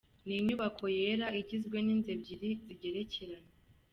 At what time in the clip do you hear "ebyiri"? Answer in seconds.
2.15-2.49